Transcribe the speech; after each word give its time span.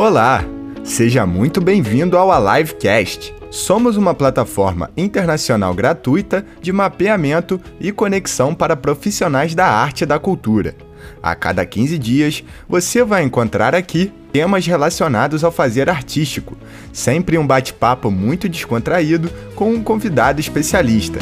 Olá, 0.00 0.42
seja 0.82 1.26
muito 1.26 1.60
bem-vindo 1.60 2.16
ao 2.16 2.32
AliveCast. 2.32 3.34
Somos 3.50 3.98
uma 3.98 4.14
plataforma 4.14 4.90
internacional 4.96 5.74
gratuita 5.74 6.42
de 6.58 6.72
mapeamento 6.72 7.60
e 7.78 7.92
conexão 7.92 8.54
para 8.54 8.74
profissionais 8.74 9.54
da 9.54 9.66
arte 9.66 10.04
e 10.04 10.06
da 10.06 10.18
cultura. 10.18 10.74
A 11.22 11.34
cada 11.34 11.66
15 11.66 11.98
dias, 11.98 12.42
você 12.66 13.04
vai 13.04 13.24
encontrar 13.24 13.74
aqui 13.74 14.10
temas 14.32 14.66
relacionados 14.66 15.44
ao 15.44 15.52
fazer 15.52 15.90
artístico, 15.90 16.56
sempre 16.94 17.36
um 17.36 17.46
bate-papo 17.46 18.10
muito 18.10 18.48
descontraído 18.48 19.30
com 19.54 19.70
um 19.70 19.82
convidado 19.82 20.40
especialista. 20.40 21.18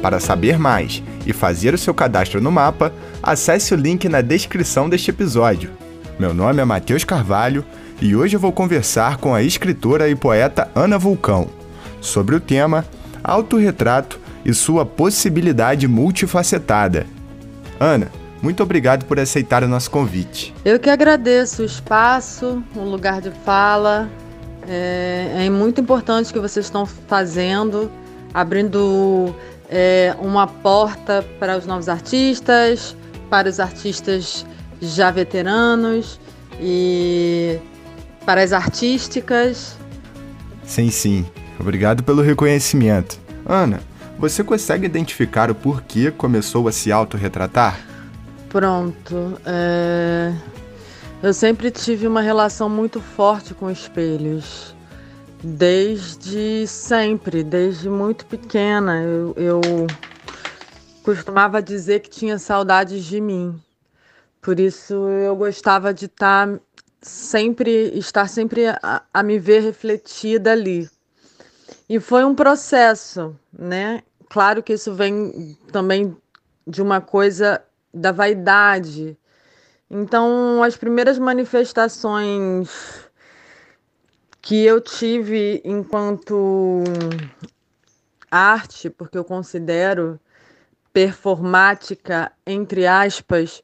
Para 0.00 0.20
saber 0.20 0.60
mais 0.60 1.02
e 1.26 1.32
fazer 1.32 1.74
o 1.74 1.78
seu 1.78 1.92
cadastro 1.92 2.40
no 2.40 2.52
mapa, 2.52 2.92
acesse 3.20 3.74
o 3.74 3.76
link 3.76 4.08
na 4.08 4.20
descrição 4.20 4.88
deste 4.88 5.10
episódio. 5.10 5.89
Meu 6.20 6.34
nome 6.34 6.60
é 6.60 6.64
Matheus 6.66 7.02
Carvalho 7.02 7.64
e 7.98 8.14
hoje 8.14 8.36
eu 8.36 8.40
vou 8.40 8.52
conversar 8.52 9.16
com 9.16 9.34
a 9.34 9.42
escritora 9.42 10.06
e 10.06 10.14
poeta 10.14 10.70
Ana 10.74 10.98
Vulcão 10.98 11.48
sobre 11.98 12.34
o 12.34 12.40
tema 12.40 12.84
autorretrato 13.24 14.20
e 14.44 14.52
sua 14.52 14.84
possibilidade 14.84 15.88
multifacetada. 15.88 17.06
Ana, 17.80 18.08
muito 18.42 18.62
obrigado 18.62 19.06
por 19.06 19.18
aceitar 19.18 19.64
o 19.64 19.66
nosso 19.66 19.90
convite. 19.90 20.54
Eu 20.62 20.78
que 20.78 20.90
agradeço 20.90 21.62
o 21.62 21.64
espaço, 21.64 22.62
o 22.76 22.80
lugar 22.80 23.22
de 23.22 23.30
fala. 23.42 24.06
É, 24.68 25.46
é 25.46 25.48
muito 25.48 25.80
importante 25.80 26.28
o 26.28 26.34
que 26.34 26.38
vocês 26.38 26.66
estão 26.66 26.84
fazendo, 26.84 27.90
abrindo 28.34 29.34
é, 29.70 30.14
uma 30.20 30.46
porta 30.46 31.24
para 31.38 31.56
os 31.56 31.64
novos 31.64 31.88
artistas, 31.88 32.94
para 33.30 33.48
os 33.48 33.58
artistas 33.58 34.44
já 34.80 35.10
veteranos 35.10 36.20
e 36.60 37.58
para 38.24 38.42
as 38.42 38.52
artísticas. 38.52 39.76
Sim, 40.64 40.90
sim. 40.90 41.26
Obrigado 41.58 42.02
pelo 42.02 42.22
reconhecimento. 42.22 43.18
Ana, 43.44 43.80
você 44.18 44.44
consegue 44.44 44.86
identificar 44.86 45.50
o 45.50 45.54
porquê 45.54 46.10
começou 46.10 46.68
a 46.68 46.72
se 46.72 46.92
autorretratar? 46.92 47.80
Pronto. 48.48 49.40
É... 49.44 50.32
Eu 51.22 51.34
sempre 51.34 51.70
tive 51.70 52.06
uma 52.06 52.20
relação 52.20 52.68
muito 52.68 53.00
forte 53.00 53.52
com 53.54 53.70
espelhos. 53.70 54.74
Desde 55.42 56.66
sempre, 56.66 57.42
desde 57.42 57.88
muito 57.88 58.26
pequena. 58.26 59.02
Eu, 59.02 59.34
eu 59.36 59.60
costumava 61.02 61.62
dizer 61.62 62.00
que 62.00 62.10
tinha 62.10 62.38
saudades 62.38 63.04
de 63.04 63.20
mim. 63.20 63.60
Por 64.40 64.58
isso 64.58 64.94
eu 65.08 65.36
gostava 65.36 65.92
de 65.92 66.06
estar 66.06 66.48
tá 66.48 66.60
sempre, 67.02 67.98
estar 67.98 68.28
sempre 68.28 68.66
a, 68.68 69.02
a 69.12 69.22
me 69.22 69.38
ver 69.38 69.62
refletida 69.62 70.52
ali. 70.52 70.88
E 71.88 72.00
foi 72.00 72.24
um 72.24 72.34
processo, 72.34 73.36
né? 73.52 74.02
Claro 74.28 74.62
que 74.62 74.72
isso 74.72 74.94
vem 74.94 75.58
também 75.72 76.16
de 76.66 76.80
uma 76.80 77.00
coisa 77.00 77.62
da 77.92 78.12
vaidade. 78.12 79.18
Então, 79.90 80.62
as 80.62 80.76
primeiras 80.76 81.18
manifestações 81.18 82.70
que 84.40 84.64
eu 84.64 84.80
tive 84.80 85.60
enquanto 85.64 86.84
arte, 88.30 88.88
porque 88.88 89.18
eu 89.18 89.24
considero 89.24 90.18
performática, 90.92 92.32
entre 92.46 92.86
aspas, 92.86 93.60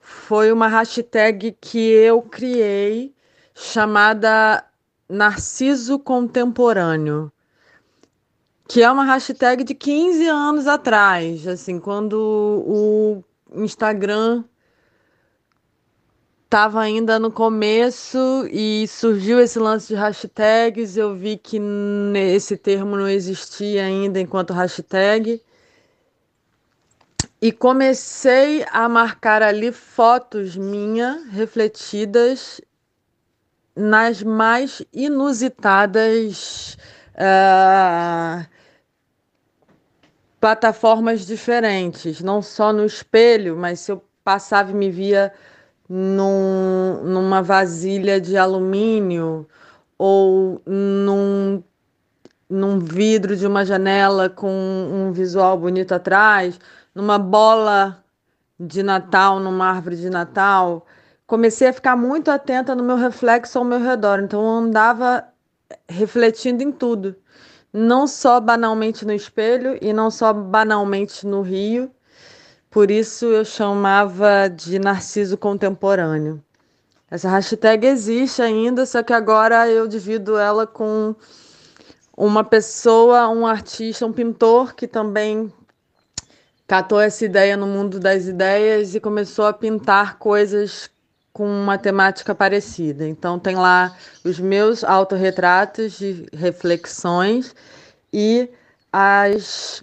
foi 0.00 0.52
uma 0.52 0.68
hashtag 0.68 1.56
que 1.60 1.78
eu 1.78 2.22
criei 2.22 3.14
chamada 3.54 4.64
Narciso 5.08 5.98
Contemporâneo, 5.98 7.32
que 8.68 8.82
é 8.82 8.90
uma 8.90 9.04
hashtag 9.04 9.64
de 9.64 9.74
15 9.74 10.26
anos 10.28 10.66
atrás, 10.66 11.46
assim, 11.46 11.80
quando 11.80 12.14
o 12.66 13.24
Instagram 13.62 14.44
estava 16.44 16.80
ainda 16.80 17.18
no 17.18 17.30
começo 17.30 18.48
e 18.50 18.88
surgiu 18.88 19.38
esse 19.38 19.58
lance 19.58 19.88
de 19.88 19.94
hashtags. 19.94 20.96
Eu 20.96 21.14
vi 21.14 21.36
que 21.36 21.60
esse 22.34 22.56
termo 22.56 22.96
não 22.96 23.06
existia 23.06 23.84
ainda 23.84 24.18
enquanto 24.18 24.54
hashtag. 24.54 25.42
E 27.40 27.52
comecei 27.52 28.64
a 28.72 28.88
marcar 28.88 29.42
ali 29.42 29.70
fotos 29.70 30.56
minhas 30.56 31.24
refletidas 31.28 32.60
nas 33.76 34.24
mais 34.24 34.82
inusitadas 34.92 36.76
uh, 37.14 38.44
plataformas 40.40 41.24
diferentes, 41.24 42.20
não 42.20 42.42
só 42.42 42.72
no 42.72 42.84
espelho, 42.84 43.56
mas 43.56 43.80
se 43.80 43.92
eu 43.92 44.02
passava 44.24 44.72
e 44.72 44.74
me 44.74 44.90
via 44.90 45.32
num, 45.88 47.02
numa 47.04 47.40
vasilha 47.40 48.20
de 48.20 48.36
alumínio 48.36 49.48
ou 49.96 50.60
num, 50.66 51.62
num 52.48 52.78
vidro 52.80 53.36
de 53.36 53.46
uma 53.46 53.64
janela 53.64 54.28
com 54.28 54.50
um 54.50 55.12
visual 55.12 55.56
bonito 55.56 55.92
atrás, 55.92 56.58
numa 56.94 57.18
bola 57.18 58.04
de 58.58 58.82
Natal, 58.82 59.40
numa 59.40 59.68
árvore 59.68 59.96
de 59.96 60.10
Natal. 60.10 60.86
Comecei 61.26 61.68
a 61.68 61.72
ficar 61.72 61.96
muito 61.96 62.30
atenta 62.30 62.74
no 62.74 62.82
meu 62.82 62.96
reflexo 62.96 63.58
ao 63.58 63.64
meu 63.64 63.80
redor, 63.80 64.20
então 64.20 64.40
eu 64.40 64.48
andava 64.48 65.24
refletindo 65.88 66.62
em 66.62 66.72
tudo 66.72 67.16
não 67.72 68.06
só 68.06 68.40
banalmente 68.40 69.04
no 69.04 69.12
espelho 69.12 69.78
e 69.80 69.92
não 69.92 70.10
só 70.10 70.32
banalmente 70.32 71.26
no 71.26 71.42
rio. 71.42 71.90
Por 72.70 72.90
isso 72.90 73.26
eu 73.26 73.44
chamava 73.44 74.48
de 74.48 74.78
Narciso 74.78 75.36
Contemporâneo. 75.36 76.42
Essa 77.10 77.28
hashtag 77.30 77.86
existe 77.86 78.42
ainda, 78.42 78.84
só 78.84 79.02
que 79.02 79.12
agora 79.12 79.68
eu 79.68 79.86
divido 79.86 80.36
ela 80.36 80.66
com 80.66 81.14
uma 82.16 82.44
pessoa, 82.44 83.28
um 83.28 83.46
artista, 83.46 84.04
um 84.04 84.12
pintor 84.12 84.74
que 84.74 84.86
também 84.86 85.50
catou 86.68 87.00
essa 87.00 87.24
ideia 87.24 87.56
no 87.56 87.66
mundo 87.66 87.98
das 87.98 88.26
ideias 88.26 88.94
e 88.94 89.00
começou 89.00 89.46
a 89.46 89.54
pintar 89.54 90.18
coisas 90.18 90.90
com 91.32 91.48
uma 91.48 91.78
temática 91.78 92.34
parecida. 92.34 93.08
Então 93.08 93.38
tem 93.38 93.56
lá 93.56 93.96
os 94.22 94.38
meus 94.38 94.84
autorretratos 94.84 95.98
de 95.98 96.26
reflexões 96.30 97.54
e 98.12 98.50
as, 98.92 99.82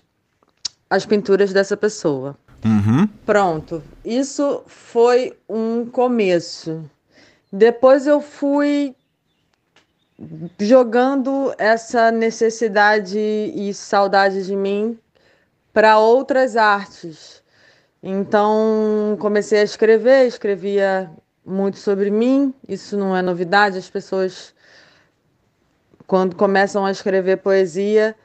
as 0.88 1.06
pinturas 1.08 1.52
dessa 1.52 1.76
pessoa. 1.76 2.38
Uhum. 2.64 3.08
Pronto. 3.26 3.82
Isso 4.04 4.62
foi 4.68 5.36
um 5.50 5.88
começo. 5.88 6.88
Depois 7.52 8.06
eu 8.06 8.22
fui 8.22 8.96
jogando 10.60 11.54
essa 11.58 12.12
necessidade 12.12 13.18
e 13.18 13.74
saudade 13.74 14.46
de 14.46 14.56
mim 14.56 14.98
para 15.76 16.00
outras 16.00 16.56
artes. 16.56 17.44
Então 18.02 19.18
comecei 19.20 19.60
a 19.60 19.64
escrever, 19.64 20.26
escrevia 20.26 21.12
muito 21.46 21.78
sobre 21.80 22.10
mim, 22.10 22.54
isso 22.66 22.96
não 22.98 23.16
é 23.16 23.22
novidade, 23.22 23.78
as 23.78 23.90
pessoas, 23.90 24.56
quando 26.08 26.34
começam 26.34 26.86
a 26.86 26.92
escrever 26.92 27.38
poesia, 27.38 28.16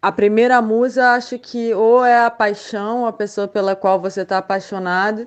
a 0.00 0.12
primeira 0.12 0.62
musa 0.62 1.10
acho 1.14 1.36
que 1.36 1.74
ou 1.74 2.04
é 2.04 2.24
a 2.24 2.30
paixão, 2.30 3.06
a 3.06 3.12
pessoa 3.12 3.48
pela 3.48 3.74
qual 3.74 4.00
você 4.00 4.20
está 4.20 4.38
apaixonado, 4.38 5.26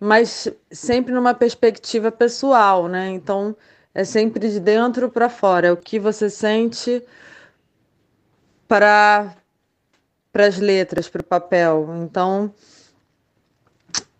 mas 0.00 0.48
sempre 0.72 1.14
numa 1.14 1.32
perspectiva 1.32 2.10
pessoal, 2.10 2.88
né? 2.88 3.10
Então 3.10 3.56
é 3.94 4.02
sempre 4.02 4.48
de 4.50 4.58
dentro 4.58 5.08
para 5.08 5.28
fora, 5.28 5.68
é 5.68 5.72
o 5.72 5.76
que 5.76 6.00
você 6.00 6.28
sente 6.28 7.00
para 8.66 9.36
para 10.34 10.48
as 10.48 10.58
letras, 10.58 11.08
para 11.08 11.20
o 11.20 11.24
papel. 11.24 11.88
Então 12.02 12.52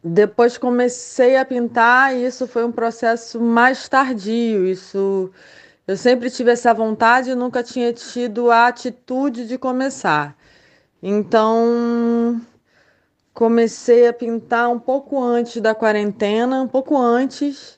depois 0.03 0.57
comecei 0.57 1.37
a 1.37 1.45
pintar 1.45 2.15
e 2.15 2.25
isso 2.25 2.47
foi 2.47 2.65
um 2.65 2.71
processo 2.71 3.41
mais 3.41 3.89
tardio. 3.89 4.65
Isso 4.65 5.33
eu 5.89 5.97
sempre 5.97 6.31
tive 6.31 6.53
essa 6.53 6.73
vontade 6.73 7.31
e 7.31 7.35
nunca 7.35 7.65
tinha 7.65 7.93
tido 7.93 8.49
a 8.49 8.69
atitude 8.69 9.49
de 9.49 9.59
começar. 9.59 10.37
Então 11.03 12.41
comecei 13.33 14.07
a 14.07 14.13
pintar 14.13 14.71
um 14.71 14.79
pouco 14.79 15.21
antes 15.21 15.61
da 15.61 15.75
quarentena, 15.75 16.63
um 16.63 16.69
pouco 16.69 16.97
antes. 16.97 17.77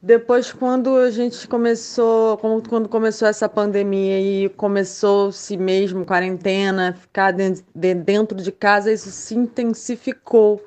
Depois, 0.00 0.52
quando 0.52 0.96
a 0.96 1.10
gente 1.10 1.48
começou, 1.48 2.38
quando 2.38 2.88
começou 2.88 3.28
essa 3.28 3.48
pandemia 3.48 4.20
e 4.20 4.48
começou-se 4.50 5.56
mesmo 5.56 6.04
quarentena, 6.04 6.94
ficar 6.94 7.32
dentro 7.74 8.36
de 8.40 8.52
casa, 8.52 8.92
isso 8.92 9.10
se 9.10 9.34
intensificou 9.34 10.62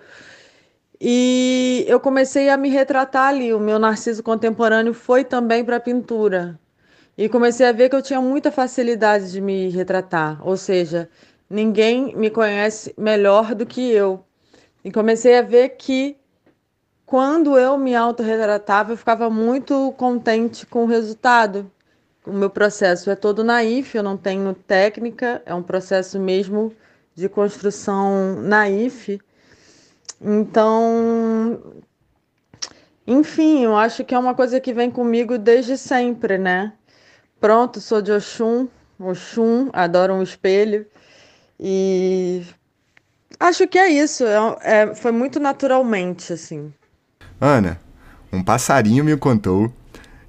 E 1.02 1.86
eu 1.88 2.00
comecei 2.00 2.50
a 2.50 2.58
me 2.58 2.70
retratar 2.70 3.30
ali. 3.30 3.54
O 3.54 3.60
meu 3.60 3.80
narciso 3.80 4.22
contemporâneo 4.24 4.94
foi 4.94 5.24
também 5.24 5.64
para 5.64 5.78
a 5.78 5.80
pintura. 5.80 6.60
E 7.18 7.30
comecei 7.30 7.66
a 7.68 7.72
ver 7.72 7.90
que 7.90 7.96
eu 7.96 8.02
tinha 8.02 8.22
muita 8.22 8.52
facilidade 8.52 9.32
de 9.32 9.42
me 9.42 9.70
retratar. 9.70 10.40
Ou 10.48 10.58
seja, 10.58 11.10
ninguém 11.50 12.16
me 12.16 12.30
conhece 12.30 12.94
melhor 12.98 13.56
do 13.56 13.66
que 13.66 13.92
eu. 13.92 14.26
E 14.84 14.92
comecei 14.92 15.38
a 15.38 15.42
ver 15.42 15.70
que 15.78 16.18
quando 17.10 17.58
eu 17.58 17.76
me 17.76 17.96
autorretratava, 17.96 18.94
eu 18.94 18.98
ficava 18.98 19.32
muito 19.32 19.92
contente 19.98 20.64
com 20.64 20.84
o 20.84 20.86
resultado. 20.86 21.70
O 22.24 22.32
meu 22.32 22.52
processo 22.52 23.10
é 23.10 23.16
todo 23.16 23.44
naif, 23.44 23.98
eu 23.98 24.04
não 24.04 24.16
tenho 24.16 24.54
técnica, 24.54 25.42
é 25.44 25.56
um 25.56 25.64
processo 25.64 26.20
mesmo 26.20 26.72
de 27.16 27.28
construção 27.28 28.40
naif. 28.44 29.20
Então, 30.22 31.82
enfim, 33.08 33.64
eu 33.64 33.76
acho 33.76 34.06
que 34.06 34.14
é 34.14 34.20
uma 34.20 34.36
coisa 34.36 34.60
que 34.60 34.72
vem 34.72 34.92
comigo 34.92 35.40
desde 35.40 35.80
sempre, 35.80 36.38
né? 36.38 36.74
Pronto, 37.40 37.82
sou 37.82 38.04
de 38.04 38.12
Oxum, 38.12 38.68
Oxum, 39.00 39.72
adoro 39.74 40.14
um 40.14 40.22
espelho. 40.22 40.86
E 41.60 42.46
acho 43.40 43.68
que 43.68 43.80
é 43.80 43.90
isso, 43.90 44.24
é, 44.26 44.58
é, 44.62 44.94
foi 44.94 45.12
muito 45.12 45.40
naturalmente, 45.40 46.34
assim. 46.34 46.72
Ana, 47.42 47.80
um 48.32 48.44
passarinho 48.44 49.04
me 49.04 49.16
contou 49.16 49.72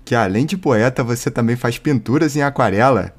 que 0.04 0.14
além 0.14 0.46
de 0.46 0.56
poeta, 0.56 1.04
você 1.04 1.30
também 1.30 1.56
faz 1.56 1.78
pinturas 1.78 2.36
em 2.36 2.42
aquarela. 2.42 3.14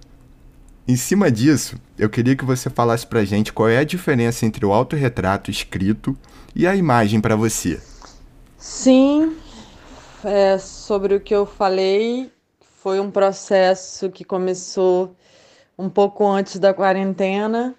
Em 0.88 0.96
cima 0.96 1.32
disso, 1.32 1.78
eu 1.98 2.10
queria 2.10 2.36
que 2.36 2.44
você 2.44 2.70
falasse 2.70 3.06
pra 3.06 3.24
gente 3.24 3.54
qual 3.54 3.70
é 3.70 3.78
a 3.78 3.84
diferença 3.84 4.46
entre 4.46 4.66
o 4.66 4.74
autorretrato 4.74 5.52
escrito 5.52 6.18
e 6.56 6.66
a 6.66 6.76
imagem 6.76 7.22
para 7.22 7.36
você. 7.36 7.80
Sim, 8.58 9.38
é, 10.24 10.58
sobre 10.58 11.16
o 11.16 11.20
que 11.20 11.34
eu 11.34 11.46
falei, 11.46 12.32
foi 12.82 13.00
um 13.00 13.12
processo 13.12 14.10
que 14.10 14.24
começou 14.24 15.16
um 15.78 15.90
pouco 15.90 16.28
antes 16.28 16.60
da 16.60 16.74
quarentena. 16.74 17.76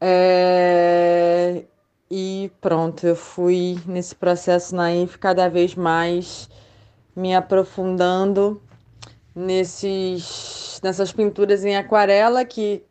É, 0.00 1.64
e 2.10 2.50
pronto, 2.60 3.06
eu 3.06 3.14
fui 3.14 3.78
nesse 3.86 4.14
processo 4.14 4.74
naif 4.74 5.18
cada 5.18 5.48
vez 5.48 5.74
mais 5.74 6.48
me 7.14 7.34
aprofundando 7.34 8.62
nesses, 9.34 10.80
nessas 10.82 11.12
pinturas 11.12 11.64
em 11.64 11.76
aquarela 11.76 12.44
que 12.44 12.82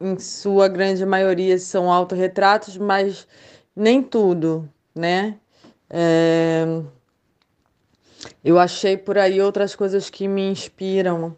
em 0.00 0.18
sua 0.18 0.68
grande 0.68 1.04
maioria 1.06 1.58
são 1.58 1.90
autorretratos, 1.90 2.76
mas 2.76 3.26
nem 3.74 4.02
tudo, 4.02 4.68
né? 4.94 5.38
É... 5.88 6.64
Eu 8.44 8.58
achei 8.58 8.96
por 8.96 9.18
aí 9.18 9.40
outras 9.40 9.74
coisas 9.74 10.08
que 10.10 10.28
me 10.28 10.42
inspiram 10.42 11.36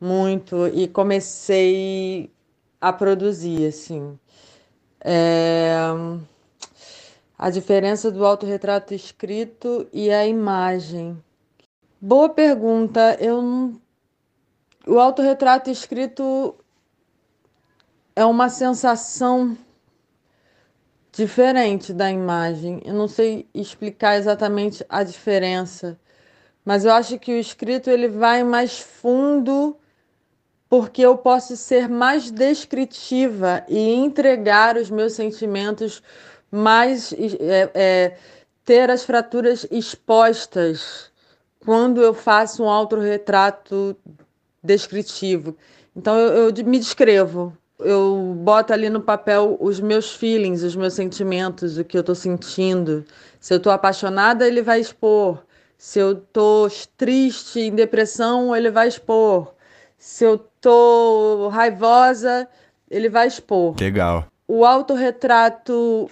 muito 0.00 0.68
e 0.68 0.86
comecei 0.88 2.30
a 2.80 2.92
produzir, 2.92 3.66
assim. 3.66 4.18
É... 5.00 5.76
A 7.38 7.50
diferença 7.50 8.10
do 8.10 8.24
autorretrato 8.24 8.94
escrito 8.94 9.86
e 9.92 10.10
a 10.10 10.26
imagem. 10.26 11.22
Boa 12.00 12.28
pergunta. 12.30 13.16
Eu. 13.20 13.74
O 14.86 14.98
autorretrato 14.98 15.68
escrito 15.68 16.54
é 18.14 18.24
uma 18.24 18.48
sensação 18.48 19.56
diferente 21.12 21.92
da 21.92 22.10
imagem. 22.10 22.80
Eu 22.84 22.94
não 22.94 23.08
sei 23.08 23.46
explicar 23.52 24.16
exatamente 24.16 24.84
a 24.88 25.02
diferença, 25.02 25.98
mas 26.64 26.84
eu 26.84 26.92
acho 26.92 27.18
que 27.18 27.32
o 27.32 27.38
escrito 27.38 27.90
ele 27.90 28.08
vai 28.08 28.44
mais 28.44 28.78
fundo 28.78 29.76
porque 30.68 31.02
eu 31.02 31.16
posso 31.16 31.56
ser 31.56 31.88
mais 31.88 32.30
descritiva 32.30 33.64
e 33.68 33.94
entregar 33.94 34.76
os 34.76 34.90
meus 34.90 35.12
sentimentos 35.12 36.02
mais 36.50 37.12
é, 37.12 37.70
é, 37.74 38.16
ter 38.64 38.90
as 38.90 39.04
fraturas 39.04 39.66
expostas 39.70 41.10
quando 41.64 42.02
eu 42.02 42.14
faço 42.14 42.62
um 42.62 42.70
autorretrato 42.70 43.96
descritivo. 44.62 45.56
Então 45.94 46.16
eu, 46.16 46.50
eu 46.50 46.64
me 46.64 46.78
descrevo, 46.78 47.56
eu 47.78 48.34
boto 48.38 48.72
ali 48.72 48.88
no 48.88 49.00
papel 49.00 49.56
os 49.60 49.80
meus 49.80 50.14
feelings, 50.14 50.62
os 50.62 50.76
meus 50.76 50.94
sentimentos, 50.94 51.78
o 51.78 51.84
que 51.84 51.96
eu 51.96 52.00
estou 52.00 52.14
sentindo. 52.14 53.04
Se 53.40 53.52
eu 53.52 53.58
estou 53.58 53.72
apaixonada, 53.72 54.46
ele 54.46 54.62
vai 54.62 54.80
expor. 54.80 55.42
Se 55.76 55.98
eu 55.98 56.12
estou 56.12 56.68
triste, 56.96 57.60
em 57.60 57.74
depressão, 57.74 58.56
ele 58.56 58.70
vai 58.70 58.88
expor. 58.88 59.54
Se 59.98 60.24
eu 60.24 60.36
estou 60.36 61.48
raivosa, 61.48 62.48
ele 62.90 63.08
vai 63.08 63.26
expor. 63.26 63.74
Legal. 63.78 64.26
O 64.48 64.64
autorretrato 64.64 66.08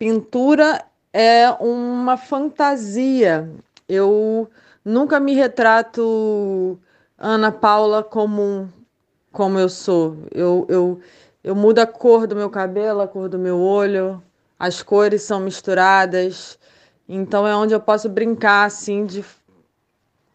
pintura 0.00 0.84
é 1.12 1.48
uma 1.60 2.16
fantasia. 2.16 3.48
Eu 3.88 4.50
Nunca 4.84 5.20
me 5.20 5.34
retrato 5.34 6.78
Ana 7.18 7.52
Paula 7.52 8.02
como, 8.02 8.72
como 9.30 9.58
eu 9.58 9.68
sou. 9.68 10.16
Eu, 10.32 10.66
eu, 10.70 11.00
eu 11.44 11.54
mudo 11.54 11.80
a 11.80 11.86
cor 11.86 12.26
do 12.26 12.34
meu 12.34 12.48
cabelo, 12.48 13.00
a 13.00 13.08
cor 13.08 13.28
do 13.28 13.38
meu 13.38 13.60
olho, 13.60 14.22
as 14.58 14.82
cores 14.82 15.22
são 15.22 15.40
misturadas. 15.40 16.58
Então 17.06 17.46
é 17.46 17.54
onde 17.54 17.74
eu 17.74 17.80
posso 17.80 18.08
brincar 18.08 18.64
assim 18.64 19.04
de, 19.04 19.22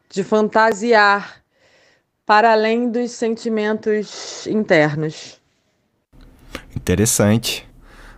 de 0.10 0.24
fantasiar 0.24 1.42
para 2.24 2.52
além 2.52 2.90
dos 2.90 3.12
sentimentos 3.12 4.46
internos. 4.46 5.42
Interessante. 6.76 7.68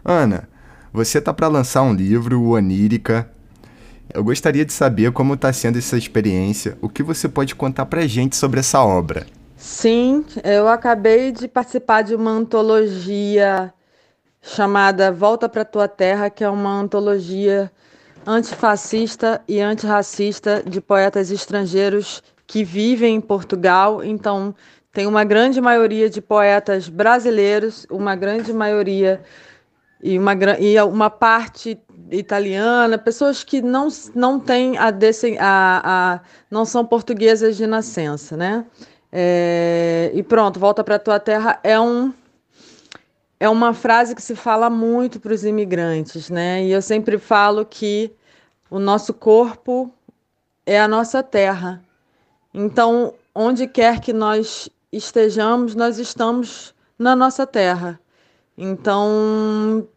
Ana, 0.04 0.50
você 0.98 1.22
tá 1.22 1.32
para 1.32 1.48
lançar 1.48 1.84
um 1.84 1.94
livro, 1.94 2.42
o 2.42 2.56
Onírica, 2.56 3.30
eu 4.12 4.24
gostaria 4.24 4.66
de 4.66 4.74
saber 4.74 5.12
como 5.12 5.36
está 5.36 5.54
sendo 5.54 5.78
essa 5.78 5.96
experiência, 5.96 6.76
o 6.82 6.90
que 6.90 7.04
você 7.04 7.30
pode 7.30 7.54
contar 7.54 7.86
para 7.86 8.08
gente 8.08 8.36
sobre 8.36 8.62
essa 8.62 8.82
obra. 8.84 9.28
Sim, 9.56 10.26
eu 10.44 10.68
acabei 10.68 11.32
de 11.32 11.48
participar 11.48 12.02
de 12.02 12.16
uma 12.16 12.32
antologia 12.32 13.72
chamada 14.42 15.12
Volta 15.12 15.48
para 15.48 15.64
Tua 15.64 15.88
Terra, 15.88 16.32
que 16.32 16.44
é 16.44 16.50
uma 16.50 16.72
antologia 16.72 17.72
antifascista 18.26 19.40
e 19.48 19.62
antirracista 19.62 20.64
de 20.66 20.82
poetas 20.82 21.30
estrangeiros 21.30 22.24
que 22.48 22.64
vivem 22.64 23.18
em 23.18 23.22
Portugal. 23.22 24.04
Então, 24.04 24.56
tem 24.92 25.06
uma 25.06 25.24
grande 25.24 25.62
maioria 25.62 26.10
de 26.10 26.22
poetas 26.22 26.90
brasileiros, 26.90 27.86
uma 27.88 28.16
grande 28.16 28.52
maioria 28.52 29.22
e 30.02 30.18
uma, 30.18 30.34
e 30.60 30.80
uma 30.82 31.10
parte 31.10 31.80
italiana, 32.12 32.98
pessoas 32.98 33.44
que 33.44 33.62
não, 33.62 33.88
não 34.16 34.40
têm 34.40 34.78
a, 34.78 34.90
a, 35.40 36.14
a 36.14 36.22
não 36.50 36.66
são 36.66 36.86
portuguesas 36.86 37.58
de 37.58 37.68
nascença, 37.68 38.38
né? 38.38 38.66
É, 39.12 40.12
e 40.14 40.22
pronto, 40.22 40.60
volta 40.60 40.84
para 40.84 41.00
tua 41.00 41.20
terra 41.20 41.60
é 41.64 41.80
um 41.80 42.14
é 43.40 43.48
uma 43.48 43.74
frase 43.74 44.16
que 44.16 44.22
se 44.22 44.36
fala 44.36 44.70
muito 44.70 45.20
para 45.20 45.34
os 45.34 45.46
imigrantes, 45.46 46.30
né? 46.30 46.64
E 46.64 46.72
eu 46.72 46.82
sempre 46.82 47.18
falo 47.18 47.66
que 47.66 48.12
o 48.70 48.80
nosso 48.80 49.14
corpo 49.14 49.94
é 50.66 50.80
a 50.80 50.88
nossa 50.88 51.22
terra. 51.22 51.82
Então, 52.54 53.14
onde 53.36 53.68
quer 53.68 54.00
que 54.02 54.12
nós 54.12 54.70
estejamos, 54.92 55.76
nós 55.76 56.00
estamos 56.00 56.74
na 56.98 57.16
nossa 57.16 57.46
terra. 57.46 58.00
Então, 58.58 59.88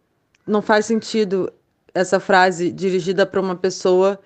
não 0.46 0.60
faz 0.60 0.86
sentido 0.86 1.52
essa 1.94 2.20
frase 2.20 2.70
dirigida 2.70 3.24
para 3.24 3.40
uma 3.40 3.56
pessoa 3.56 4.20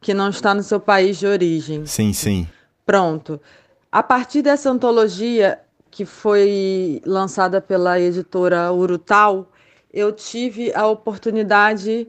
que 0.00 0.14
não 0.14 0.30
está 0.30 0.54
no 0.54 0.62
seu 0.62 0.80
país 0.80 1.18
de 1.18 1.26
origem. 1.26 1.84
Sim, 1.84 2.12
sim. 2.12 2.48
Pronto. 2.86 3.40
A 3.90 4.02
partir 4.02 4.42
dessa 4.42 4.70
antologia 4.70 5.60
que 5.90 6.06
foi 6.06 7.02
lançada 7.04 7.60
pela 7.60 8.00
editora 8.00 8.72
Urutau, 8.72 9.50
eu 9.92 10.12
tive 10.12 10.72
a 10.72 10.86
oportunidade 10.86 12.06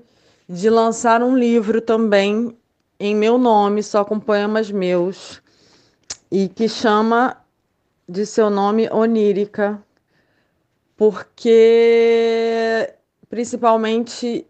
de 0.48 0.70
lançar 0.70 1.24
um 1.24 1.36
livro 1.36 1.82
também 1.82 2.56
em 3.00 3.16
meu 3.16 3.38
nome, 3.38 3.82
só 3.82 4.06
com 4.06 4.20
poemas 4.20 4.70
meus, 4.70 5.42
e 6.32 6.48
que 6.48 6.70
chama 6.70 7.36
de 8.08 8.26
seu 8.26 8.50
nome 8.50 8.88
Onírica, 8.92 9.82
porque 11.02 12.94
principalmente 13.28 14.46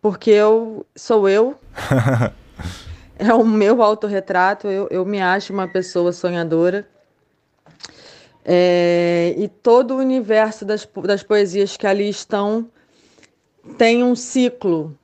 porque 0.00 0.30
eu 0.30 0.86
sou 0.94 1.28
eu. 1.28 1.58
é 3.18 3.34
o 3.34 3.44
meu 3.44 3.82
autorretrato, 3.82 4.68
eu, 4.68 4.86
eu 4.92 5.04
me 5.04 5.20
acho 5.20 5.52
uma 5.52 5.66
pessoa 5.66 6.12
sonhadora. 6.12 6.88
É, 8.44 9.34
e 9.36 9.48
todo 9.48 9.94
o 9.94 9.96
universo 9.96 10.64
das, 10.64 10.88
das 11.02 11.24
poesias 11.24 11.76
que 11.76 11.84
ali 11.84 12.08
estão 12.08 12.70
tem 13.76 14.04
um 14.04 14.14
ciclo. 14.14 14.96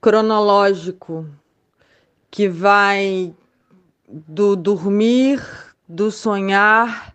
cronológico 0.00 1.24
que 2.28 2.48
vai 2.48 3.32
do 4.08 4.56
dormir, 4.56 5.40
do 5.86 6.10
sonhar, 6.10 7.14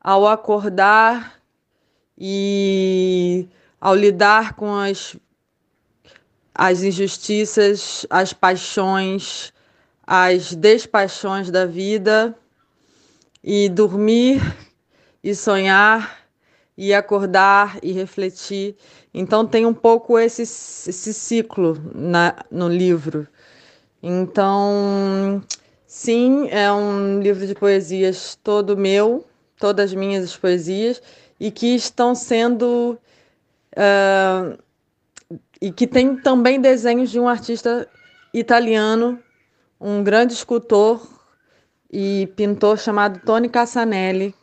ao 0.00 0.26
acordar 0.26 1.41
e 2.24 3.48
ao 3.80 3.96
lidar 3.96 4.54
com 4.54 4.72
as, 4.72 5.16
as 6.54 6.84
injustiças, 6.84 8.06
as 8.08 8.32
paixões, 8.32 9.52
as 10.06 10.54
despaixões 10.54 11.50
da 11.50 11.66
vida, 11.66 12.32
e 13.42 13.68
dormir 13.68 14.40
e 15.20 15.34
sonhar 15.34 16.28
e 16.78 16.94
acordar 16.94 17.80
e 17.82 17.90
refletir. 17.90 18.76
Então 19.12 19.44
tem 19.44 19.66
um 19.66 19.74
pouco 19.74 20.16
esse, 20.16 20.42
esse 20.42 21.12
ciclo 21.12 21.76
na, 21.92 22.36
no 22.48 22.68
livro. 22.68 23.26
Então, 24.00 25.42
sim, 25.84 26.48
é 26.50 26.72
um 26.72 27.18
livro 27.18 27.48
de 27.48 27.54
poesias 27.56 28.38
todo 28.44 28.76
meu, 28.76 29.26
todas 29.62 29.90
as 29.90 29.94
minhas 29.94 30.36
poesias, 30.36 31.00
e 31.38 31.52
que 31.52 31.74
estão 31.76 32.16
sendo. 32.16 32.98
Uh, 33.76 34.58
e 35.60 35.70
que 35.70 35.86
tem 35.86 36.16
também 36.16 36.60
desenhos 36.60 37.08
de 37.08 37.20
um 37.20 37.28
artista 37.28 37.88
italiano, 38.34 39.20
um 39.80 40.02
grande 40.02 40.32
escultor 40.32 41.00
e 41.90 42.28
pintor 42.34 42.76
chamado 42.76 43.20
Tony 43.24 43.48
Cassanelli. 43.48 44.34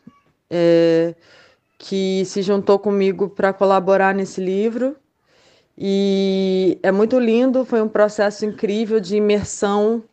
É, 0.49 1.13
que 1.77 2.23
se 2.25 2.41
juntou 2.41 2.77
comigo 2.77 3.29
para 3.29 3.53
colaborar 3.53 4.13
nesse 4.13 4.41
livro. 4.41 4.97
E 5.77 6.77
é 6.83 6.91
muito 6.91 7.17
lindo, 7.17 7.63
foi 7.63 7.81
um 7.81 7.87
processo 7.87 8.45
incrível 8.45 8.99
de 8.99 9.15
imersão 9.15 10.03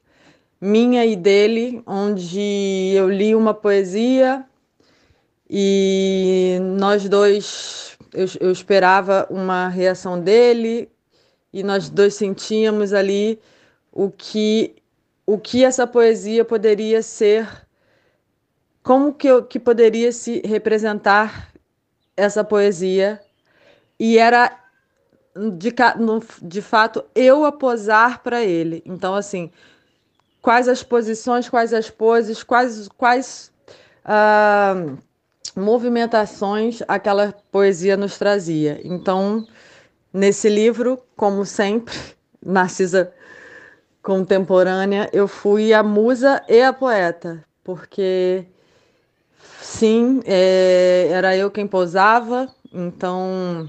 minha 0.60 1.04
e 1.04 1.16
dele, 1.16 1.82
onde 1.86 2.92
eu 2.94 3.10
li 3.10 3.34
uma 3.34 3.52
poesia 3.52 4.44
e 5.48 6.58
nós 6.60 7.08
dois, 7.08 7.96
eu, 8.12 8.26
eu 8.40 8.50
esperava 8.50 9.26
uma 9.30 9.68
reação 9.68 10.20
dele 10.20 10.90
e 11.52 11.62
nós 11.62 11.88
dois 11.88 12.14
sentíamos 12.14 12.92
ali 12.92 13.40
o 13.92 14.10
que 14.10 14.76
o 15.26 15.38
que 15.38 15.64
essa 15.64 15.86
poesia 15.86 16.44
poderia 16.44 17.02
ser, 17.02 17.48
como 18.80 19.12
que, 19.12 19.26
eu, 19.26 19.42
que 19.44 19.58
poderia 19.58 20.12
se 20.12 20.40
representar 20.44 21.52
essa 22.16 22.44
poesia 22.44 23.20
e 23.98 24.18
era 24.18 24.56
de, 25.58 25.74
de 26.42 26.62
fato 26.62 27.04
eu 27.14 27.44
a 27.44 27.50
posar 27.50 28.22
para 28.22 28.44
ele. 28.44 28.82
Então, 28.86 29.16
assim, 29.16 29.50
quais 30.40 30.68
as 30.68 30.84
posições, 30.84 31.48
quais 31.48 31.74
as 31.74 31.90
poses, 31.90 32.44
quais, 32.44 32.88
quais 32.96 33.52
uh, 34.04 34.96
movimentações 35.56 36.82
aquela 36.86 37.34
poesia 37.50 37.96
nos 37.96 38.18
trazia. 38.18 38.80
Então, 38.84 39.46
nesse 40.12 40.48
livro, 40.48 41.02
como 41.16 41.44
sempre, 41.44 41.94
Narcisa 42.44 43.12
contemporânea, 44.02 45.10
eu 45.12 45.26
fui 45.26 45.72
a 45.72 45.82
musa 45.82 46.44
e 46.48 46.62
a 46.62 46.72
poeta, 46.72 47.44
porque 47.64 48.46
Sim, 49.66 50.20
é, 50.24 51.08
era 51.10 51.36
eu 51.36 51.50
quem 51.50 51.66
posava, 51.66 52.48
então 52.72 53.68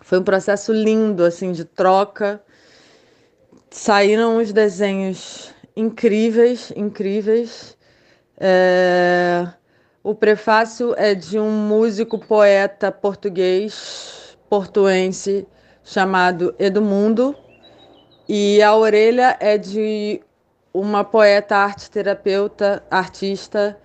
foi 0.00 0.20
um 0.20 0.22
processo 0.22 0.72
lindo, 0.72 1.24
assim, 1.24 1.50
de 1.50 1.64
troca. 1.64 2.40
Saíram 3.68 4.36
os 4.38 4.52
desenhos 4.52 5.52
incríveis, 5.76 6.72
incríveis. 6.76 7.76
É, 8.38 9.48
o 10.04 10.14
prefácio 10.14 10.94
é 10.98 11.14
de 11.14 11.40
um 11.40 11.50
músico 11.50 12.18
poeta 12.18 12.92
português, 12.92 14.36
portuense, 14.50 15.48
chamado 15.82 16.54
Edmundo, 16.58 17.34
e 18.28 18.62
a 18.62 18.76
orelha 18.76 19.34
é 19.40 19.56
de 19.56 20.20
uma 20.74 21.04
poeta 21.04 21.56
arte 21.56 21.90
terapeuta, 21.90 22.84
artista 22.90 23.78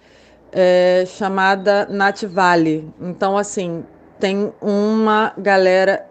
é, 0.51 1.05
chamada 1.07 1.85
Nativale. 1.85 2.93
Então, 2.99 3.37
assim, 3.37 3.85
tem 4.19 4.53
uma 4.61 5.31
galera 5.37 6.05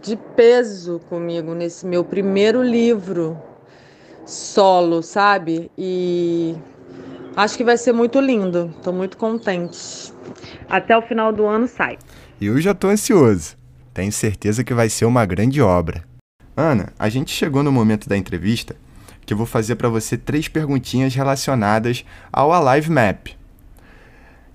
de 0.00 0.14
peso 0.14 1.00
comigo 1.08 1.54
nesse 1.54 1.84
meu 1.84 2.04
primeiro 2.04 2.62
livro 2.62 3.36
solo, 4.24 5.02
sabe? 5.02 5.70
E 5.76 6.56
acho 7.36 7.56
que 7.56 7.64
vai 7.64 7.76
ser 7.76 7.92
muito 7.92 8.20
lindo. 8.20 8.72
Estou 8.76 8.92
muito 8.92 9.16
contente. 9.16 10.12
Até 10.68 10.96
o 10.96 11.02
final 11.02 11.32
do 11.32 11.46
ano 11.46 11.66
sai. 11.66 11.98
Eu 12.40 12.60
já 12.60 12.72
estou 12.72 12.90
ansioso. 12.90 13.56
Tenho 13.92 14.12
certeza 14.12 14.64
que 14.64 14.74
vai 14.74 14.88
ser 14.88 15.04
uma 15.04 15.26
grande 15.26 15.60
obra. 15.60 16.04
Ana, 16.56 16.92
a 16.98 17.08
gente 17.08 17.30
chegou 17.32 17.62
no 17.62 17.72
momento 17.72 18.08
da 18.08 18.16
entrevista 18.16 18.76
que 19.24 19.32
eu 19.32 19.36
vou 19.38 19.46
fazer 19.46 19.76
para 19.76 19.88
você 19.88 20.16
três 20.16 20.48
perguntinhas 20.48 21.14
relacionadas 21.14 22.04
ao 22.32 22.52
Alive 22.52 22.90
Map. 22.90 23.28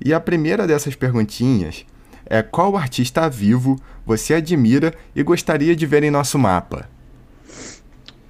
E 0.03 0.13
a 0.13 0.19
primeira 0.19 0.67
dessas 0.67 0.95
perguntinhas 0.95 1.85
é 2.25 2.41
qual 2.41 2.75
artista 2.75 3.29
vivo 3.29 3.79
você 4.05 4.33
admira 4.33 4.93
e 5.15 5.23
gostaria 5.23 5.75
de 5.75 5.85
ver 5.85 6.03
em 6.03 6.11
nosso 6.11 6.37
mapa? 6.37 6.89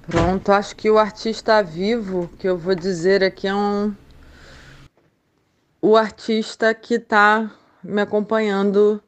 Pronto, 0.06 0.52
acho 0.52 0.76
que 0.76 0.88
o 0.88 0.98
artista 0.98 1.60
vivo 1.62 2.30
que 2.38 2.48
eu 2.48 2.56
vou 2.56 2.74
dizer 2.74 3.24
aqui 3.24 3.48
é 3.48 3.54
um 3.54 3.92
o 5.80 5.96
artista 5.96 6.74
que 6.74 6.94
está 6.94 7.50
me 7.82 8.00
acompanhando 8.00 9.02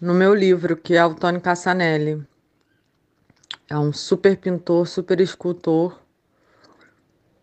no 0.00 0.14
meu 0.14 0.34
livro, 0.34 0.76
que 0.76 0.94
é 0.94 1.04
o 1.04 1.14
Tony 1.14 1.40
Cassanelli. 1.40 2.26
É 3.68 3.78
um 3.78 3.92
super 3.92 4.36
pintor, 4.36 4.86
super 4.86 5.20
escultor. 5.20 6.00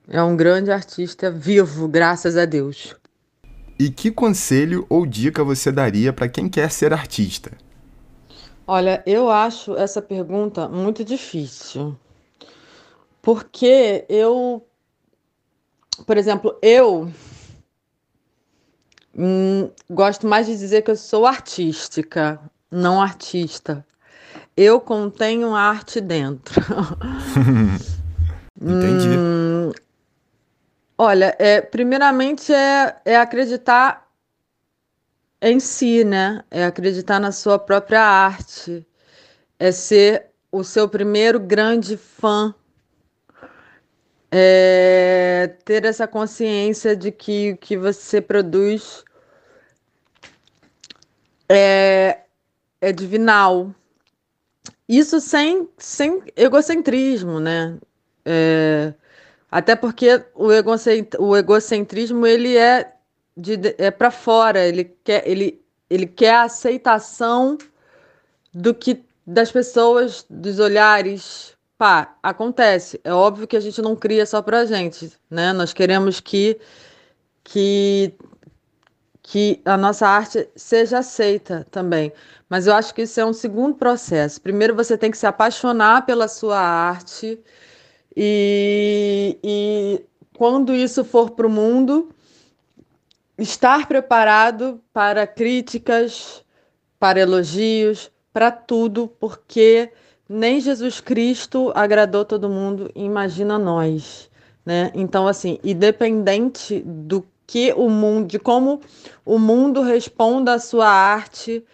É 0.08 0.22
um 0.22 0.36
grande 0.36 0.72
artista 0.72 1.30
vivo, 1.30 1.88
graças 1.88 2.38
a 2.38 2.46
Deus. 2.46 2.96
E 3.80 3.90
que 3.90 4.10
conselho 4.10 4.86
ou 4.90 5.06
dica 5.06 5.44
você 5.44 5.72
daria 5.72 6.12
para 6.12 6.28
quem 6.28 6.50
quer 6.50 6.72
ser 6.72 6.94
artista? 6.94 7.52
Olha, 8.66 9.04
eu 9.06 9.30
acho 9.30 9.76
essa 9.76 10.02
pergunta 10.02 10.68
muito 10.68 11.04
difícil. 11.04 11.96
Porque 13.22 14.06
eu, 14.10 14.66
por 16.06 16.18
exemplo, 16.18 16.58
eu 16.62 17.12
hum, 19.18 19.70
gosto 19.90 20.28
mais 20.28 20.48
de 20.48 20.58
dizer 20.58 20.82
que 20.84 20.92
eu 20.92 20.96
sou 20.96 21.26
artística, 21.26 22.40
não 22.70 23.02
artista. 23.02 23.86
Eu 24.56 24.80
contenho 24.80 25.56
arte 25.56 26.02
dentro. 26.02 26.62
Entendi. 28.60 29.10
Hum, 29.18 29.72
Olha, 30.98 31.36
é, 31.38 31.62
primeiramente 31.62 32.52
é, 32.52 32.96
é 33.06 33.18
acreditar 33.18 34.10
em 35.40 35.60
si, 35.60 36.04
né? 36.04 36.44
É 36.50 36.66
acreditar 36.66 37.20
na 37.20 37.32
sua 37.32 37.60
própria 37.60 38.02
arte, 38.02 38.84
é 39.60 39.72
ser 39.72 40.32
o 40.52 40.64
seu 40.64 40.90
primeiro 40.90 41.40
grande 41.40 41.96
fã, 41.98 42.52
é 44.32 45.56
ter 45.64 45.86
essa 45.86 46.08
consciência 46.08 46.96
de 46.96 47.12
que 47.12 47.52
o 47.52 47.58
que 47.58 47.78
você 47.78 48.20
produz 48.20 49.06
é, 51.50 52.20
é 52.82 52.92
divinal. 52.92 53.74
Isso 54.88 55.20
sem, 55.20 55.68
sem 55.78 56.22
egocentrismo, 56.36 57.40
né? 57.40 57.78
É, 58.26 58.94
até 59.52 59.76
porque 59.76 60.24
o, 60.36 60.48
o 61.20 61.38
egocentrismo 61.38 62.26
ele 62.26 62.58
é, 62.58 62.94
de, 63.36 63.76
é 63.78 63.92
para 63.92 64.12
fora, 64.12 64.66
ele 64.66 64.86
quer, 65.04 65.28
ele, 65.28 65.62
ele 65.90 66.06
quer 66.06 66.36
a 66.36 66.44
aceitação 66.44 67.58
do 68.54 68.74
que 68.74 69.06
das 69.26 69.52
pessoas, 69.52 70.26
dos 70.30 70.60
olhares. 70.60 71.56
Pá, 71.78 72.18
acontece. 72.24 73.00
É 73.04 73.14
óbvio 73.14 73.48
que 73.48 73.58
a 73.58 73.60
gente 73.60 73.82
não 73.82 73.96
cria 73.96 74.26
só 74.26 74.42
pra 74.42 74.66
gente, 74.66 75.12
né? 75.30 75.54
Nós 75.54 75.74
queremos 75.74 76.20
que 76.20 76.60
que 77.44 78.14
que 79.30 79.62
a 79.66 79.76
nossa 79.76 80.08
arte 80.08 80.48
seja 80.56 81.00
aceita 81.00 81.68
também. 81.70 82.14
Mas 82.50 82.66
eu 82.66 82.74
acho 82.74 82.96
que 82.96 83.02
isso 83.02 83.20
é 83.20 83.26
um 83.26 83.34
segundo 83.34 83.76
processo. 83.76 84.40
Primeiro 84.40 84.74
você 84.74 84.98
tem 84.98 85.12
que 85.12 85.18
se 85.18 85.28
apaixonar 85.28 86.06
pela 86.06 86.30
sua 86.30 86.58
arte 86.58 87.38
e, 88.16 89.38
e 89.44 90.02
quando 90.38 90.74
isso 90.74 91.04
for 91.04 91.32
para 91.32 91.46
o 91.46 91.50
mundo, 91.50 92.10
estar 93.38 93.86
preparado 93.86 94.82
para 94.94 95.28
críticas, 95.28 96.42
para 96.98 97.20
elogios, 97.20 98.10
para 98.32 98.50
tudo, 98.50 99.10
porque 99.20 99.92
nem 100.30 100.62
Jesus 100.62 101.02
Cristo 101.02 101.70
agradou 101.76 102.24
todo 102.24 102.50
mundo, 102.50 102.90
imagina 102.96 103.60
nós, 103.60 104.30
né? 104.66 104.90
Então, 104.96 105.28
assim, 105.28 105.60
independente 105.66 106.80
do 106.80 107.28
que 107.48 107.74
o 107.74 107.90
mundo, 107.90 108.28
de 108.28 108.38
como 108.38 108.82
o 109.26 109.40
mundo 109.40 109.82
responda 109.82 110.54
à 110.54 110.60
sua 110.60 110.90
arte, 110.90 111.66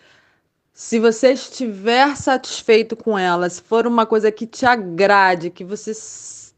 se 0.72 1.00
você 1.00 1.34
estiver 1.34 2.15
satisfeito 2.15 2.96
com 2.96 3.18
ela, 3.18 3.50
se 3.50 3.62
for 3.62 3.88
uma 3.88 4.06
coisa 4.06 4.32
que 4.32 4.46
te 4.46 4.65
agrade, 4.65 5.50
que 5.50 5.65
você 5.65 5.92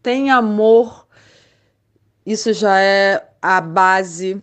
tem 0.04 0.30
amor, 0.30 1.08
isso 2.26 2.52
já 2.52 2.80
é 2.80 3.26
a 3.42 3.62
base, 3.62 4.42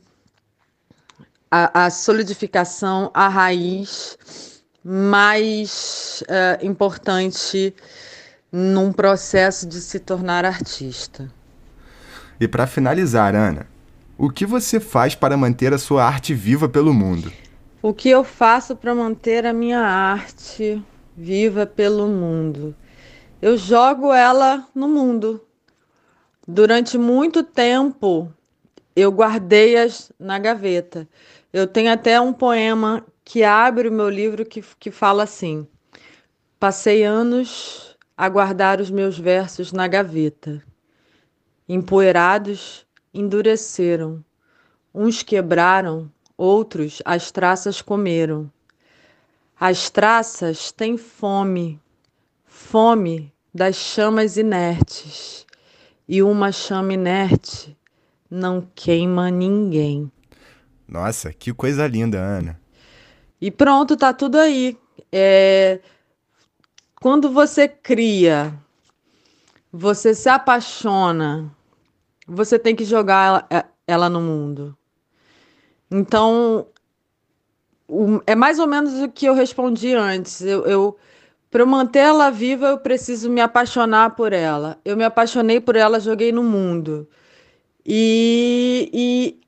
a, 1.51 1.85
a 1.85 1.91
solidificação, 1.91 3.11
a 3.13 3.29
raiz 3.29 4.17
mais 4.83 6.25
uh, 6.29 6.67
importante 6.67 7.75
num 8.51 8.93
processo 8.93 9.67
de 9.67 9.81
se 9.81 9.99
tornar 9.99 10.45
artista. 10.45 11.31
E 12.41 12.49
para 12.49 12.67
finalizar, 12.67 13.35
Ana, 13.35 13.67
o 14.23 14.31
que 14.31 14.47
você 14.47 14.79
faz 14.79 15.17
para 15.17 15.37
manter 15.37 15.75
a 15.75 15.79
sua 15.79 16.05
arte 16.05 16.33
viva 16.33 16.69
pelo 16.69 16.95
mundo? 16.95 17.33
O 17.83 17.93
que 17.93 18.09
eu 18.09 18.23
faço 18.23 18.77
para 18.77 18.95
manter 18.95 19.45
a 19.45 19.53
minha 19.53 19.81
arte 19.81 20.81
viva 21.17 21.67
pelo 21.67 22.07
mundo? 22.07 22.73
Eu 23.43 23.57
jogo 23.57 24.13
ela 24.13 24.65
no 24.73 24.87
mundo. 24.87 25.45
Durante 26.47 26.97
muito 26.97 27.43
tempo 27.43 28.33
eu 28.95 29.11
guardei-as 29.11 30.13
na 30.21 30.39
gaveta. 30.39 31.09
Eu 31.53 31.67
tenho 31.67 31.93
até 31.93 32.21
um 32.21 32.33
poema 32.33 33.05
que 33.25 33.43
abre 33.43 33.89
o 33.89 33.93
meu 33.93 34.09
livro 34.09 34.47
que, 34.47 34.63
que 34.79 34.93
fala 34.93 35.25
assim: 35.25 35.67
Passei 36.61 37.03
anos 37.03 37.99
a 38.17 38.29
guardar 38.29 38.81
os 38.81 38.89
meus 38.89 39.19
versos 39.19 39.73
na 39.73 39.89
gaveta. 39.89 40.63
Empoeirados, 41.69 42.87
endureceram. 43.13 44.25
Uns 44.95 45.23
quebraram, 45.23 46.11
outros 46.37 47.01
as 47.05 47.31
traças 47.31 47.81
comeram. 47.81 48.51
As 49.59 49.91
traças 49.91 50.73
têm 50.73 50.97
fome, 50.97 51.81
fome 52.45 53.33
das 53.55 53.77
chamas 53.77 54.37
inertes, 54.37 55.47
e 56.09 56.23
uma 56.23 56.51
chama 56.51 56.95
inerte 56.95 57.77
não 58.33 58.67
queima 58.75 59.31
ninguém. 59.31 60.11
Nossa, 60.89 61.33
que 61.33 61.53
coisa 61.53 61.87
linda, 61.87 62.19
Ana. 62.19 62.61
E 63.41 63.51
pronto, 63.51 63.97
tá 63.97 64.13
tudo 64.13 64.39
aí. 64.39 64.79
É... 65.11 65.81
Quando 67.01 67.31
você 67.31 67.69
cria, 67.69 68.55
você 69.71 70.15
se 70.15 70.29
apaixona, 70.29 71.55
você 72.27 72.59
tem 72.59 72.75
que 72.75 72.85
jogar 72.85 73.27
ela, 73.27 73.47
é, 73.51 73.65
ela 73.87 74.09
no 74.09 74.21
mundo. 74.21 74.77
Então, 75.91 76.67
é 78.27 78.35
mais 78.35 78.59
ou 78.59 78.67
menos 78.67 78.95
o 79.03 79.09
que 79.09 79.27
eu 79.27 79.35
respondi 79.35 79.95
antes. 79.95 80.41
Eu, 80.41 80.65
eu 80.65 80.97
para 81.53 81.67
manter 81.67 81.99
ela 81.99 82.31
viva, 82.31 82.69
eu 82.69 82.79
preciso 82.79 83.29
me 83.29 83.43
apaixonar 83.43 84.17
por 84.17 84.33
ela. 84.33 84.81
Eu 84.83 84.97
me 84.97 85.05
apaixonei 85.05 85.61
por 85.61 85.77
ela, 85.77 86.01
joguei 86.01 86.33
no 86.33 86.43
mundo. 86.43 87.07
E, 87.85 88.89
e 88.91 89.41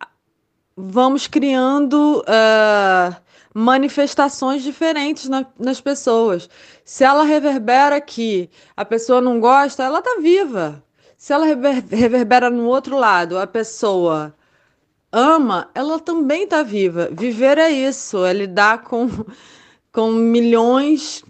vamos 0.76 1.26
criando 1.26 2.20
uh, 2.20 3.16
manifestações 3.54 4.62
diferentes 4.62 5.30
na, 5.30 5.46
nas 5.58 5.80
pessoas. 5.80 6.50
Se 6.84 7.04
ela 7.04 7.24
reverbera 7.24 7.96
aqui, 7.96 8.50
a 8.76 8.84
pessoa 8.84 9.22
não 9.22 9.40
gosta, 9.40 9.82
ela 9.82 10.02
tá 10.02 10.18
viva. 10.20 10.83
Se 11.24 11.32
ela 11.32 11.46
rever, 11.46 11.82
reverbera 11.88 12.50
no 12.50 12.66
outro 12.66 12.98
lado, 12.98 13.38
a 13.38 13.46
pessoa 13.46 14.34
ama, 15.10 15.70
ela 15.74 15.98
também 15.98 16.46
tá 16.46 16.62
viva. 16.62 17.08
Viver 17.10 17.56
é 17.56 17.70
isso, 17.70 18.26
é 18.26 18.34
lidar 18.34 18.82
com, 18.82 19.08
com 19.90 20.12
milhões 20.12 21.24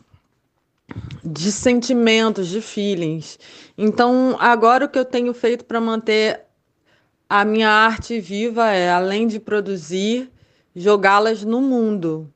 de 1.25 1.53
sentimentos, 1.53 2.49
de 2.49 2.61
feelings. 2.61 3.39
Então, 3.79 4.37
agora 4.41 4.85
o 4.85 4.89
que 4.89 4.99
eu 4.99 5.05
tenho 5.05 5.33
feito 5.33 5.65
para 5.65 5.81
manter 5.81 6.41
a 7.29 7.45
minha 7.45 7.71
arte 7.71 8.19
viva 8.19 8.69
é, 8.73 8.91
além 8.91 9.29
de 9.29 9.39
produzir, 9.39 10.29
jogá-las 10.75 11.45
no 11.45 11.61
mundo. 11.61 12.29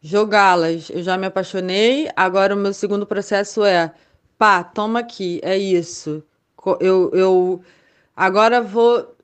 Jogá-las. 0.00 0.90
Eu 0.90 1.02
já 1.02 1.18
me 1.18 1.26
apaixonei, 1.26 2.08
agora 2.14 2.54
o 2.54 2.56
meu 2.56 2.72
segundo 2.72 3.04
processo 3.04 3.64
é, 3.64 3.92
pá, 4.38 4.62
toma 4.62 5.00
aqui, 5.00 5.40
é 5.42 5.58
isso. 5.58 6.22
Eu, 6.80 7.10
eu 7.14 7.60
agora 8.16 8.60
vou, 8.60 9.14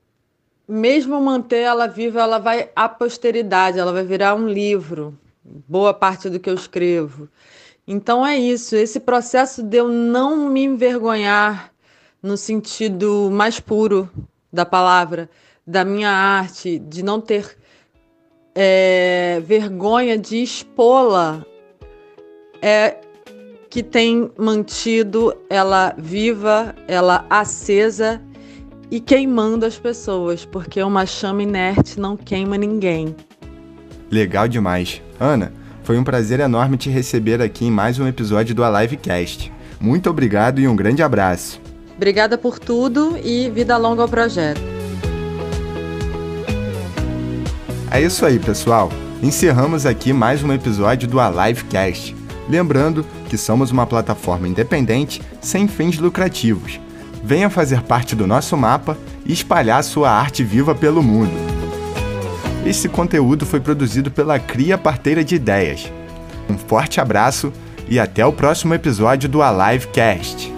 mesmo 0.68 1.20
manter 1.20 1.60
ela 1.60 1.86
viva, 1.86 2.20
ela 2.20 2.38
vai 2.38 2.70
à 2.74 2.88
posteridade, 2.88 3.78
ela 3.78 3.92
vai 3.92 4.04
virar 4.04 4.34
um 4.34 4.48
livro, 4.48 5.18
boa 5.44 5.92
parte 5.92 6.30
do 6.30 6.38
que 6.40 6.48
eu 6.48 6.54
escrevo. 6.54 7.28
Então 7.86 8.24
é 8.24 8.36
isso, 8.36 8.76
esse 8.76 8.98
processo 9.00 9.62
de 9.62 9.76
eu 9.76 9.88
não 9.88 10.48
me 10.48 10.64
envergonhar 10.64 11.70
no 12.22 12.36
sentido 12.36 13.28
mais 13.30 13.60
puro 13.60 14.08
da 14.50 14.64
palavra, 14.64 15.28
da 15.66 15.84
minha 15.84 16.10
arte, 16.10 16.78
de 16.78 17.02
não 17.02 17.20
ter 17.20 17.58
é, 18.54 19.42
vergonha 19.44 20.16
de 20.16 20.42
expô-la 20.42 21.44
é 22.62 23.03
que 23.74 23.82
tem 23.82 24.30
mantido 24.38 25.34
ela 25.50 25.92
viva, 25.98 26.72
ela 26.86 27.26
acesa 27.28 28.22
e 28.88 29.00
queimando 29.00 29.66
as 29.66 29.76
pessoas, 29.76 30.44
porque 30.44 30.80
uma 30.80 31.04
chama 31.04 31.42
inerte 31.42 31.98
não 31.98 32.16
queima 32.16 32.56
ninguém. 32.56 33.16
Legal 34.12 34.46
demais. 34.46 35.02
Ana, 35.18 35.52
foi 35.82 35.98
um 35.98 36.04
prazer 36.04 36.38
enorme 36.38 36.76
te 36.76 36.88
receber 36.88 37.42
aqui 37.42 37.64
em 37.64 37.70
mais 37.72 37.98
um 37.98 38.06
episódio 38.06 38.54
do 38.54 38.62
Alivecast. 38.62 39.52
Muito 39.80 40.08
obrigado 40.08 40.60
e 40.60 40.68
um 40.68 40.76
grande 40.76 41.02
abraço. 41.02 41.60
Obrigada 41.96 42.38
por 42.38 42.60
tudo 42.60 43.18
e 43.24 43.50
vida 43.50 43.76
longa 43.76 44.02
ao 44.02 44.08
projeto. 44.08 44.60
É 47.90 48.00
isso 48.00 48.24
aí, 48.24 48.38
pessoal. 48.38 48.88
Encerramos 49.20 49.84
aqui 49.84 50.12
mais 50.12 50.44
um 50.44 50.52
episódio 50.52 51.08
do 51.08 51.18
AliveCast. 51.18 52.14
Lembrando 52.48 53.04
que 53.34 53.38
somos 53.38 53.72
uma 53.72 53.84
plataforma 53.84 54.46
independente 54.46 55.20
sem 55.40 55.66
fins 55.66 55.98
lucrativos. 55.98 56.78
Venha 57.24 57.50
fazer 57.50 57.82
parte 57.82 58.14
do 58.14 58.28
nosso 58.28 58.56
mapa 58.56 58.96
e 59.26 59.32
espalhar 59.32 59.82
sua 59.82 60.08
arte 60.08 60.44
viva 60.44 60.72
pelo 60.72 61.02
mundo. 61.02 61.34
Esse 62.64 62.88
conteúdo 62.88 63.44
foi 63.44 63.58
produzido 63.58 64.08
pela 64.08 64.38
Cria 64.38 64.78
Parteira 64.78 65.24
de 65.24 65.34
Ideias. 65.34 65.90
Um 66.48 66.56
forte 66.56 67.00
abraço 67.00 67.52
e 67.88 67.98
até 67.98 68.24
o 68.24 68.32
próximo 68.32 68.72
episódio 68.72 69.28
do 69.28 69.42
AliveCast. 69.42 70.53